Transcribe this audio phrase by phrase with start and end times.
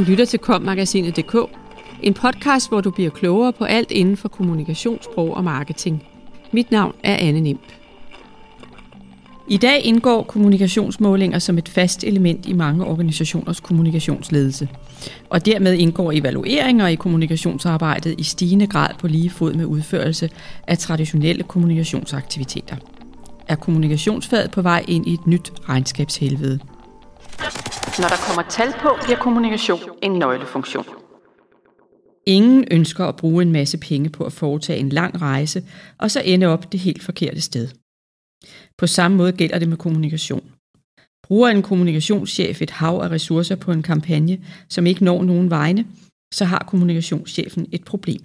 [0.00, 1.36] Du lytter til kommagasinet.dk,
[2.02, 6.06] en podcast, hvor du bliver klogere på alt inden for kommunikationssprog og marketing.
[6.52, 7.60] Mit navn er Anne Nimp.
[9.48, 14.68] I dag indgår kommunikationsmålinger som et fast element i mange organisationers kommunikationsledelse.
[15.30, 20.30] Og dermed indgår evalueringer i kommunikationsarbejdet i stigende grad på lige fod med udførelse
[20.66, 22.76] af traditionelle kommunikationsaktiviteter.
[23.48, 26.58] Er kommunikationsfaget på vej ind i et nyt regnskabshelvede?
[28.00, 30.84] Når der kommer tal på, bliver kommunikation en nøglefunktion.
[32.26, 35.64] Ingen ønsker at bruge en masse penge på at foretage en lang rejse,
[35.98, 37.68] og så ende op det helt forkerte sted.
[38.78, 40.50] På samme måde gælder det med kommunikation.
[41.22, 45.86] Bruger en kommunikationschef et hav af ressourcer på en kampagne, som ikke når nogen vegne,
[46.34, 48.20] så har kommunikationschefen et problem.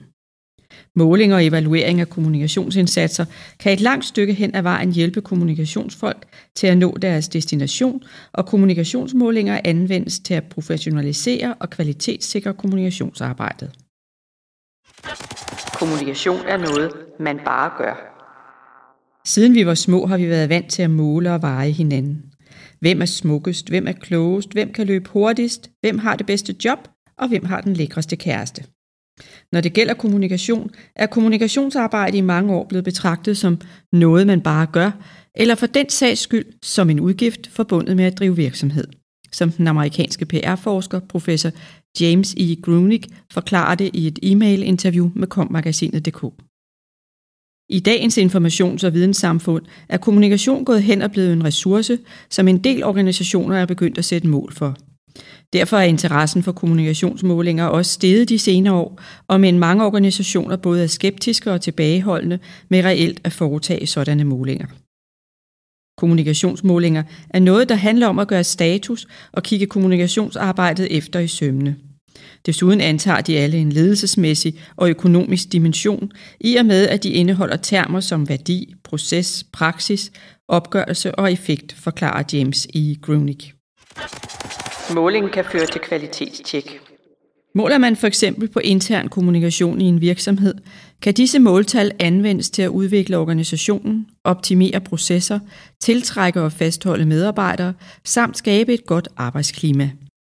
[0.96, 3.26] Måling og evaluering af kommunikationsindsatser
[3.60, 8.46] kan et langt stykke hen ad vejen hjælpe kommunikationsfolk til at nå deres destination, og
[8.46, 13.72] kommunikationsmålinger anvendes til at professionalisere og kvalitetssikre kommunikationsarbejdet.
[15.74, 18.12] Kommunikation er noget, man bare gør.
[19.26, 22.24] Siden vi var små, har vi været vant til at måle og veje hinanden.
[22.80, 23.70] Hvem er smukkest?
[23.70, 24.52] Hvem er klogest?
[24.52, 25.70] Hvem kan løbe hurtigst?
[25.82, 26.80] Hvem har det bedste job?
[27.18, 28.64] Og hvem har den lækreste kæreste?
[29.52, 33.62] Når det gælder kommunikation, er kommunikationsarbejde i mange år blevet betragtet som
[33.94, 34.92] noget, man bare gør,
[35.36, 38.88] eller for den sags skyld som en udgift forbundet med at drive virksomhed.
[39.32, 41.52] Som den amerikanske PR-forsker, professor
[42.00, 42.56] James E.
[42.62, 43.02] Grunig,
[43.34, 46.24] forklarer det i et e-mail-interview med kommagasinet.dk.
[47.70, 51.98] I dagens informations- og videnssamfund er kommunikation gået hen og blevet en ressource,
[52.30, 54.78] som en del organisationer er begyndt at sætte mål for.
[55.54, 60.84] Derfor er interessen for kommunikationsmålinger også steget de senere år, og men mange organisationer både
[60.84, 64.66] er skeptiske og tilbageholdende med reelt at foretage sådanne målinger.
[65.98, 71.76] Kommunikationsmålinger er noget, der handler om at gøre status og kigge kommunikationsarbejdet efter i sømne.
[72.46, 77.58] Desuden antager de alle en ledelsesmæssig og økonomisk dimension, i og med at de indeholder
[77.58, 80.12] termer som værdi, proces, praksis,
[80.48, 82.96] opgørelse og effekt, forklarer James E.
[83.02, 83.54] Grunig.
[84.94, 86.80] Måling kan føre til kvalitetstjek.
[87.56, 90.56] Måler man for eksempel på intern kommunikation i en virksomhed,
[91.02, 95.40] kan disse måltal anvendes til at udvikle organisationen, optimere processer,
[95.82, 97.74] tiltrække og fastholde medarbejdere,
[98.04, 99.92] samt skabe et godt arbejdsklima.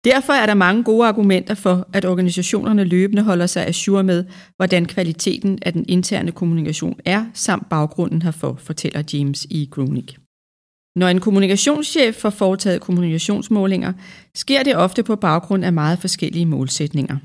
[0.05, 4.25] Derfor er der mange gode argumenter for, at organisationerne løbende holder sig assur med,
[4.55, 9.65] hvordan kvaliteten af den interne kommunikation er, samt baggrunden herfor, fortæller James E.
[9.71, 10.07] Grunig.
[10.97, 13.93] Når en kommunikationschef får foretaget kommunikationsmålinger,
[14.35, 17.17] sker det ofte på baggrund af meget forskellige målsætninger.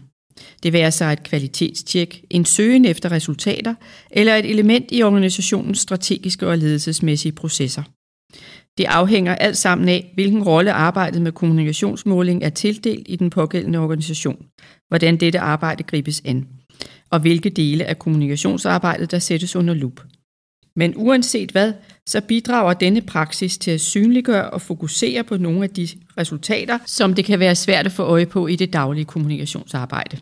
[0.63, 3.75] Det være sig et kvalitetstjek, en søgen efter resultater
[4.11, 7.83] eller et element i organisationens strategiske og ledelsesmæssige processer.
[8.79, 13.79] Det afhænger alt sammen af, hvilken rolle arbejdet med kommunikationsmåling er tildelt i den pågældende
[13.79, 14.47] organisation,
[14.89, 16.47] hvordan dette arbejde gribes an,
[17.11, 20.01] og hvilke dele af kommunikationsarbejdet, der sættes under lup.
[20.77, 21.73] Men uanset hvad,
[22.07, 25.89] så bidrager denne praksis til at synliggøre og fokusere på nogle af de
[26.19, 30.17] resultater, som det kan være svært at få øje på i det daglige kommunikationsarbejde.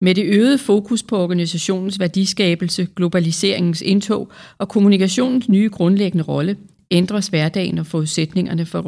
[0.00, 6.56] Med det øgede fokus på organisationens værdiskabelse, globaliseringens indtog og kommunikationens nye grundlæggende rolle,
[6.90, 8.78] ændres hverdagen og forudsætningerne for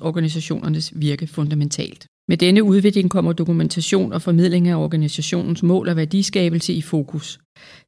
[0.00, 2.06] organisationernes virke fundamentalt.
[2.28, 7.40] Med denne udvikling kommer dokumentation og formidling af organisationens mål og værdiskabelse i fokus.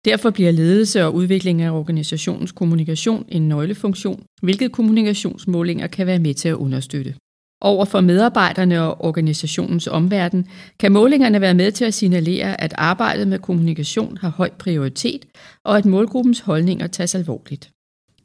[0.05, 6.35] Derfor bliver ledelse og udvikling af organisationens kommunikation en nøglefunktion, hvilket kommunikationsmålinger kan være med
[6.35, 7.15] til at understøtte.
[7.63, 10.47] Over for medarbejderne og organisationens omverden
[10.79, 15.27] kan målingerne være med til at signalere, at arbejdet med kommunikation har høj prioritet,
[15.65, 17.71] og at målgruppens holdninger tages alvorligt.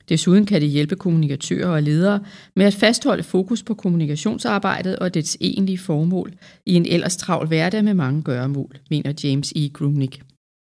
[0.09, 2.19] Desuden kan det hjælpe kommunikatører og ledere
[2.55, 6.33] med at fastholde fokus på kommunikationsarbejdet og dets egentlige formål
[6.66, 9.69] i en ellers travl hverdag med mange gøremål, mener James E.
[9.73, 10.09] Grunig.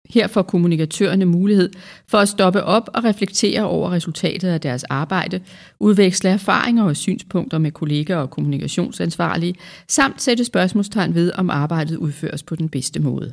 [0.10, 1.70] Her får kommunikatørerne mulighed
[2.08, 5.42] for at stoppe op og reflektere over resultatet af deres arbejde,
[5.80, 9.56] udveksle erfaringer og synspunkter med kolleger og kommunikationsansvarlige,
[9.88, 13.32] samt sætte spørgsmålstegn ved, om arbejdet udføres på den bedste måde.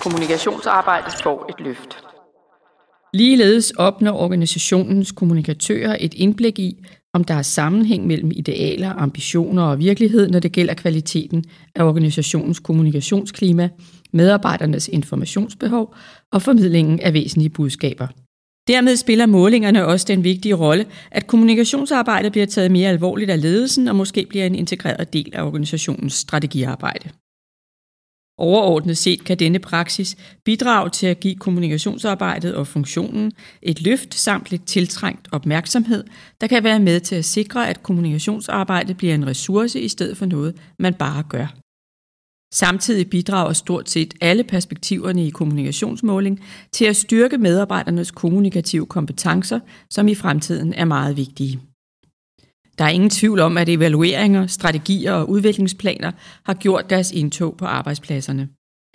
[0.00, 2.05] Kommunikationsarbejdet får et løft.
[3.16, 6.84] Ligeledes opnår organisationens kommunikatører et indblik i,
[7.14, 12.58] om der er sammenhæng mellem idealer, ambitioner og virkelighed, når det gælder kvaliteten af organisationens
[12.58, 13.68] kommunikationsklima,
[14.12, 15.94] medarbejdernes informationsbehov
[16.32, 18.06] og formidlingen af væsentlige budskaber.
[18.68, 23.88] Dermed spiller målingerne også den vigtige rolle, at kommunikationsarbejdet bliver taget mere alvorligt af ledelsen
[23.88, 27.08] og måske bliver en integreret del af organisationens strategiarbejde.
[28.38, 34.50] Overordnet set kan denne praksis bidrage til at give kommunikationsarbejdet og funktionen et løft samt
[34.50, 36.04] lidt tiltrængt opmærksomhed,
[36.40, 40.26] der kan være med til at sikre, at kommunikationsarbejdet bliver en ressource i stedet for
[40.26, 41.46] noget, man bare gør.
[42.54, 46.40] Samtidig bidrager stort set alle perspektiverne i kommunikationsmåling
[46.72, 49.60] til at styrke medarbejdernes kommunikative kompetencer,
[49.90, 51.60] som i fremtiden er meget vigtige.
[52.78, 56.12] Der er ingen tvivl om, at evalueringer, strategier og udviklingsplaner
[56.44, 58.48] har gjort deres indtog på arbejdspladserne.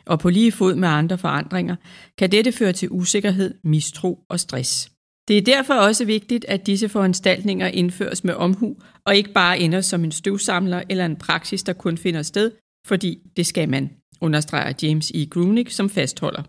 [0.06, 1.76] Og på lige fod med andre forandringer
[2.18, 4.92] kan dette føre til usikkerhed, mistro og stress.
[5.28, 8.76] Det er derfor også vigtigt, at disse foranstaltninger indføres med omhu
[9.06, 12.52] og ikke bare ender som en støvsamler eller en praksis, der kun finder sted,
[12.88, 13.90] fordi det skal man,
[14.22, 15.26] understreger James E.
[15.26, 16.44] Grunig, som fastholder.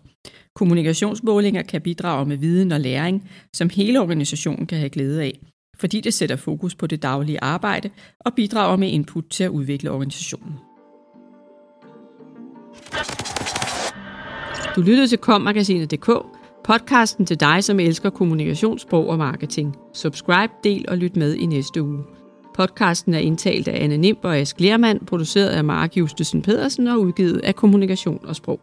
[0.55, 5.39] Kommunikationsmålinger kan bidrage med viden og læring, som hele organisationen kan have glæde af,
[5.83, 7.89] fordi det sætter fokus på det daglige arbejde
[8.19, 10.53] og bidrager med input til at udvikle organisationen.
[14.75, 16.09] Du lyttede til kommagasinet.dk,
[16.63, 19.75] podcasten til dig, som elsker kommunikationssprog og marketing.
[19.93, 22.03] Subscribe, del og lyt med i næste uge.
[22.55, 26.99] Podcasten er indtalt af Anne Nimb og Ask Lermand, produceret af Mark Justesen Pedersen og
[26.99, 28.59] udgivet af Kommunikation og Sprog.